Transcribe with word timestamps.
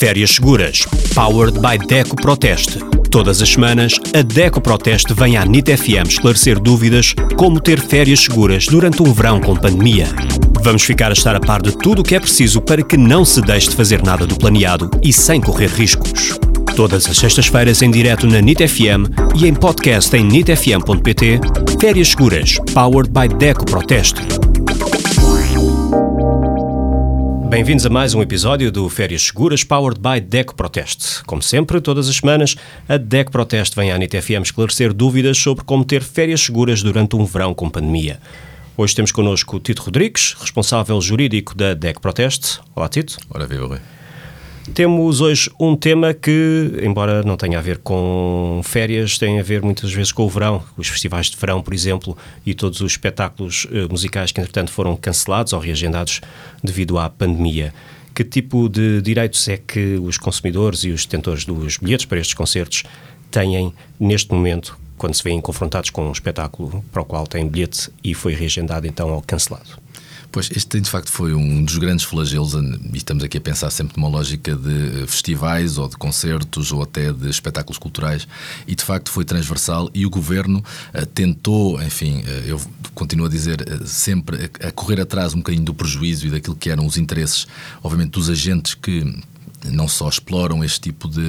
Férias 0.00 0.30
Seguras, 0.30 0.86
powered 1.14 1.58
by 1.60 1.76
Deco 1.76 2.16
Proteste. 2.16 2.78
Todas 3.10 3.42
as 3.42 3.50
semanas, 3.50 4.00
a 4.14 4.22
Deco 4.22 4.58
Proteste 4.58 5.12
vem 5.12 5.36
à 5.36 5.44
NIT 5.44 5.76
FM 5.76 6.08
esclarecer 6.08 6.58
dúvidas 6.58 7.14
como 7.36 7.60
ter 7.60 7.78
férias 7.78 8.20
seguras 8.20 8.64
durante 8.64 9.02
um 9.02 9.12
verão 9.12 9.42
com 9.42 9.54
pandemia. 9.54 10.06
Vamos 10.62 10.84
ficar 10.84 11.10
a 11.10 11.12
estar 11.12 11.36
a 11.36 11.40
par 11.40 11.60
de 11.60 11.76
tudo 11.76 12.00
o 12.00 12.02
que 12.02 12.14
é 12.14 12.20
preciso 12.20 12.62
para 12.62 12.82
que 12.82 12.96
não 12.96 13.26
se 13.26 13.42
deixe 13.42 13.68
de 13.68 13.76
fazer 13.76 14.02
nada 14.02 14.26
do 14.26 14.38
planeado 14.38 14.90
e 15.02 15.12
sem 15.12 15.38
correr 15.38 15.68
riscos. 15.68 16.38
Todas 16.74 17.06
as 17.06 17.18
sextas-feiras 17.18 17.82
em 17.82 17.90
direto 17.90 18.26
na 18.26 18.40
NIT 18.40 18.66
FM 18.68 19.36
e 19.36 19.46
em 19.46 19.52
podcast 19.52 20.16
em 20.16 20.24
nitfm.pt. 20.24 21.40
Férias 21.78 22.08
Seguras, 22.08 22.56
powered 22.72 23.10
by 23.10 23.28
Deco 23.36 23.66
Proteste. 23.66 24.39
Bem-vindos 27.50 27.84
a 27.84 27.90
mais 27.90 28.14
um 28.14 28.22
episódio 28.22 28.70
do 28.70 28.88
Férias 28.88 29.22
Seguras 29.22 29.64
Powered 29.64 30.00
by 30.00 30.20
DECO 30.20 30.54
Proteste. 30.54 31.24
Como 31.24 31.42
sempre, 31.42 31.80
todas 31.80 32.08
as 32.08 32.14
semanas, 32.14 32.54
a 32.88 32.96
DECO 32.96 33.32
Proteste 33.32 33.74
vem 33.74 33.90
à 33.90 33.98
NIT-FM 33.98 34.42
esclarecer 34.44 34.92
dúvidas 34.92 35.36
sobre 35.36 35.64
como 35.64 35.84
ter 35.84 36.00
férias 36.00 36.42
seguras 36.42 36.80
durante 36.80 37.16
um 37.16 37.24
verão 37.24 37.52
com 37.52 37.68
pandemia. 37.68 38.20
Hoje 38.76 38.94
temos 38.94 39.10
connosco 39.10 39.56
o 39.56 39.60
Tito 39.60 39.82
Rodrigues, 39.82 40.36
responsável 40.40 41.00
jurídico 41.00 41.52
da 41.56 41.74
DECO 41.74 42.00
Proteste. 42.00 42.60
Olá, 42.72 42.88
Tito. 42.88 43.18
Ora, 43.28 43.48
viva. 43.48 43.82
Temos 44.74 45.20
hoje 45.20 45.50
um 45.58 45.74
tema 45.74 46.12
que, 46.12 46.70
embora 46.82 47.22
não 47.22 47.36
tenha 47.36 47.58
a 47.58 47.62
ver 47.62 47.78
com 47.78 48.60
férias, 48.62 49.18
tem 49.18 49.40
a 49.40 49.42
ver 49.42 49.62
muitas 49.62 49.90
vezes 49.90 50.12
com 50.12 50.24
o 50.24 50.28
verão, 50.28 50.62
os 50.76 50.86
festivais 50.86 51.26
de 51.26 51.36
verão, 51.36 51.62
por 51.62 51.72
exemplo, 51.72 52.16
e 52.44 52.54
todos 52.54 52.80
os 52.80 52.92
espetáculos 52.92 53.64
uh, 53.64 53.90
musicais 53.90 54.30
que, 54.30 54.40
entretanto, 54.40 54.70
foram 54.70 54.94
cancelados 54.96 55.54
ou 55.54 55.60
reagendados 55.60 56.20
devido 56.62 56.98
à 56.98 57.08
pandemia. 57.08 57.72
Que 58.14 58.22
tipo 58.22 58.68
de 58.68 59.00
direitos 59.00 59.48
é 59.48 59.56
que 59.56 59.94
os 59.94 60.18
consumidores 60.18 60.84
e 60.84 60.90
os 60.90 61.04
detentores 61.04 61.44
dos 61.46 61.78
bilhetes 61.78 62.04
para 62.04 62.18
estes 62.18 62.34
concertos 62.34 62.84
têm 63.30 63.72
neste 63.98 64.32
momento, 64.32 64.78
quando 64.98 65.14
se 65.14 65.24
veem 65.24 65.40
confrontados 65.40 65.88
com 65.88 66.06
um 66.06 66.12
espetáculo 66.12 66.84
para 66.92 67.00
o 67.00 67.04
qual 67.04 67.26
têm 67.26 67.48
bilhete 67.48 67.90
e 68.04 68.14
foi 68.14 68.34
reagendado 68.34 68.86
então 68.86 69.10
ou 69.10 69.22
cancelado? 69.22 69.78
Pois, 70.32 70.48
este 70.54 70.80
de 70.80 70.88
facto 70.88 71.10
foi 71.10 71.34
um 71.34 71.64
dos 71.64 71.76
grandes 71.76 72.04
flagelos, 72.04 72.54
e 72.54 72.96
estamos 72.96 73.24
aqui 73.24 73.38
a 73.38 73.40
pensar 73.40 73.68
sempre 73.70 73.96
numa 73.96 74.08
lógica 74.08 74.54
de 74.54 75.04
festivais 75.08 75.76
ou 75.76 75.88
de 75.88 75.96
concertos 75.96 76.70
ou 76.70 76.82
até 76.82 77.12
de 77.12 77.28
espetáculos 77.28 77.78
culturais, 77.78 78.28
e 78.66 78.74
de 78.74 78.84
facto 78.84 79.10
foi 79.10 79.24
transversal. 79.24 79.90
E 79.92 80.06
o 80.06 80.10
governo 80.10 80.62
uh, 80.94 81.06
tentou, 81.06 81.82
enfim, 81.82 82.22
eu 82.46 82.60
continuo 82.94 83.26
a 83.26 83.28
dizer, 83.28 83.64
sempre 83.86 84.50
a, 84.60 84.70
correr 84.70 85.00
atrás 85.00 85.34
um 85.34 85.38
bocadinho 85.38 85.64
do 85.64 85.74
prejuízo 85.74 86.28
e 86.28 86.30
daquilo 86.30 86.54
que 86.54 86.70
eram 86.70 86.86
os 86.86 86.96
interesses, 86.96 87.46
obviamente, 87.82 88.12
dos 88.12 88.30
agentes 88.30 88.74
que 88.74 89.04
não 89.64 89.88
só 89.88 90.08
exploram 90.08 90.64
este 90.64 90.80
tipo 90.80 91.08
de 91.08 91.20